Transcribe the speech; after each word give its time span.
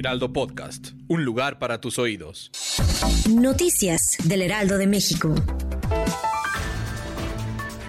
Heraldo 0.00 0.32
Podcast. 0.32 0.92
Un 1.08 1.26
lugar 1.26 1.58
para 1.58 1.78
tus 1.78 1.98
oídos. 1.98 2.50
Noticias 3.28 4.16
del 4.24 4.40
Heraldo 4.40 4.78
de 4.78 4.86
México. 4.86 5.34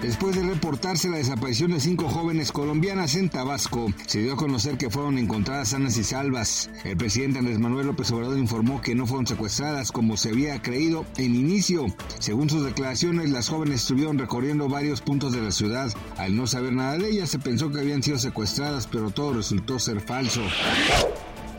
Después 0.02 0.35
de 0.35 0.43
reportarse 0.43 1.07
la 1.07 1.19
desaparición 1.19 1.71
de 1.71 1.79
cinco 1.79 2.09
jóvenes 2.09 2.52
colombianas 2.52 3.16
en 3.16 3.29
Tabasco, 3.29 3.93
se 4.07 4.19
dio 4.19 4.33
a 4.33 4.35
conocer 4.35 4.77
que 4.77 4.89
fueron 4.89 5.17
encontradas 5.19 5.69
sanas 5.69 5.95
y 5.95 6.03
salvas. 6.03 6.69
El 6.83 6.97
presidente 6.97 7.39
Andrés 7.39 7.59
Manuel 7.59 7.88
López 7.88 8.11
Obrador 8.11 8.38
informó 8.38 8.81
que 8.81 8.93
no 8.93 9.07
fueron 9.07 9.25
secuestradas 9.25 9.93
como 9.93 10.17
se 10.17 10.31
había 10.31 10.61
creído 10.61 11.05
en 11.16 11.33
inicio. 11.33 11.85
Según 12.19 12.49
sus 12.49 12.66
declaraciones, 12.66 13.30
las 13.30 13.47
jóvenes 13.47 13.83
estuvieron 13.83 14.19
recorriendo 14.19 14.67
varios 14.67 14.99
puntos 14.99 15.31
de 15.31 15.43
la 15.43 15.52
ciudad. 15.52 15.89
Al 16.17 16.35
no 16.35 16.45
saber 16.45 16.73
nada 16.73 16.97
de 16.97 17.09
ellas, 17.09 17.30
se 17.30 17.39
pensó 17.39 17.71
que 17.71 17.80
habían 17.80 18.03
sido 18.03 18.19
secuestradas, 18.19 18.85
pero 18.88 19.11
todo 19.11 19.35
resultó 19.35 19.80
ser 19.80 20.02
falso. 20.02 20.41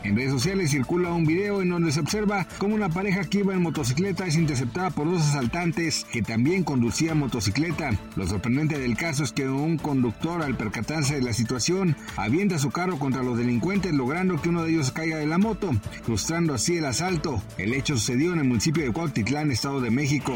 En 0.03 0.17
redes 0.17 0.31
sociales 0.31 0.71
circula 0.71 1.13
un 1.13 1.25
video 1.25 1.61
en 1.61 1.69
donde 1.69 1.91
se 1.91 2.01
observa 2.01 2.45
cómo 2.57 2.75
una 2.75 2.89
pareja 2.89 3.23
que 3.23 3.39
iba 3.39 3.53
en 3.53 3.61
motocicleta 3.61 4.25
es 4.25 4.35
interceptada 4.35 4.89
por 4.89 5.09
dos 5.09 5.21
asaltantes 5.21 6.05
que 6.11 6.21
también 6.21 6.63
conducían 6.63 7.19
motocicleta. 7.19 7.91
Lo 8.17 8.27
sorprendente 8.27 8.77
del 8.77 8.97
caso 8.97 9.23
es 9.23 9.31
que 9.31 9.47
un 9.47 9.77
conductor 9.77 10.41
al 10.43 10.57
percatarse 10.57 11.15
de 11.15 11.21
la 11.21 11.31
situación 11.31 11.95
avienta 12.17 12.59
su 12.59 12.69
carro 12.69 12.99
contra 12.99 13.23
los 13.23 13.37
delincuentes 13.37 13.93
logrando 13.93 14.41
que 14.41 14.49
uno 14.49 14.63
de 14.63 14.71
ellos 14.71 14.91
caiga 14.91 15.17
de 15.17 15.27
la 15.27 15.37
moto, 15.37 15.71
frustrando 16.03 16.53
así 16.53 16.77
el 16.77 16.85
asalto. 16.85 17.41
El 17.57 17.73
hecho 17.73 17.95
sucedió 17.95 18.33
en 18.33 18.39
el 18.39 18.45
municipio 18.45 18.83
de 18.83 18.91
Cuautitlán, 18.91 19.51
Estado 19.51 19.79
de 19.79 19.89
México. 19.91 20.33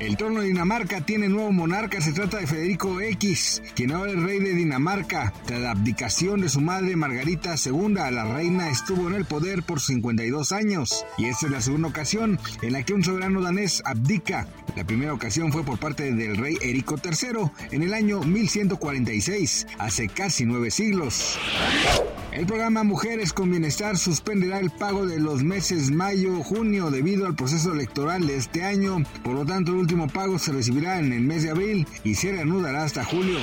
El 0.00 0.16
trono 0.16 0.40
de 0.40 0.46
Dinamarca 0.46 1.02
tiene 1.02 1.28
nuevo 1.28 1.52
monarca, 1.52 2.00
se 2.00 2.14
trata 2.14 2.38
de 2.38 2.46
Federico 2.46 3.02
X, 3.02 3.62
quien 3.74 3.92
ahora 3.92 4.12
es 4.12 4.22
rey 4.22 4.38
de 4.38 4.54
Dinamarca. 4.54 5.30
Tras 5.44 5.60
la 5.60 5.72
abdicación 5.72 6.40
de 6.40 6.48
su 6.48 6.62
madre 6.62 6.96
Margarita 6.96 7.54
II, 7.62 7.92
la 7.92 8.24
reina 8.24 8.70
estuvo 8.70 9.08
en 9.08 9.14
el 9.14 9.26
poder 9.26 9.62
por 9.62 9.78
52 9.78 10.52
años, 10.52 11.04
y 11.18 11.26
esta 11.26 11.46
es 11.46 11.52
la 11.52 11.60
segunda 11.60 11.88
ocasión 11.88 12.38
en 12.62 12.72
la 12.72 12.82
que 12.82 12.94
un 12.94 13.04
soberano 13.04 13.42
danés 13.42 13.82
abdica. 13.84 14.48
La 14.74 14.84
primera 14.84 15.12
ocasión 15.12 15.52
fue 15.52 15.64
por 15.64 15.78
parte 15.78 16.14
del 16.14 16.38
rey 16.38 16.56
Erico 16.62 16.96
III 16.96 17.50
en 17.70 17.82
el 17.82 17.92
año 17.92 18.22
1146, 18.22 19.66
hace 19.78 20.08
casi 20.08 20.46
nueve 20.46 20.70
siglos. 20.70 21.38
El 22.32 22.46
programa 22.46 22.84
Mujeres 22.84 23.32
con 23.32 23.50
Bienestar 23.50 23.98
suspenderá 23.98 24.60
el 24.60 24.70
pago 24.70 25.04
de 25.04 25.18
los 25.18 25.42
meses 25.42 25.90
mayo-junio 25.90 26.90
debido 26.92 27.26
al 27.26 27.34
proceso 27.34 27.72
electoral 27.72 28.24
de 28.26 28.36
este 28.36 28.62
año. 28.62 28.98
Por 29.24 29.34
lo 29.34 29.44
tanto, 29.44 29.72
el 29.72 29.78
último 29.78 30.06
pago 30.06 30.38
se 30.38 30.52
recibirá 30.52 31.00
en 31.00 31.12
el 31.12 31.22
mes 31.22 31.42
de 31.42 31.50
abril 31.50 31.88
y 32.04 32.14
se 32.14 32.30
reanudará 32.30 32.84
hasta 32.84 33.04
julio. 33.04 33.38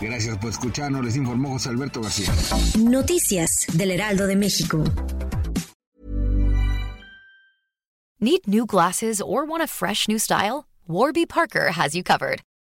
Gracias 0.00 0.36
por 0.36 0.50
escucharnos, 0.50 1.02
les 1.02 1.16
informó 1.16 1.50
José 1.52 1.70
Alberto 1.70 2.02
García. 2.02 2.30
Noticias 2.78 3.66
del 3.72 3.90
Heraldo 3.90 4.26
de 4.26 4.36
México. 4.36 4.84
Need 8.20 8.46
new 8.46 8.66
glasses 8.66 9.20
or 9.20 9.46
want 9.46 9.62
a 9.62 9.66
fresh 9.66 10.08
new 10.08 10.18
style? 10.18 10.66
Warby 10.86 11.24
Parker 11.26 11.70
has 11.70 11.94
you 11.94 12.02
covered. 12.02 12.42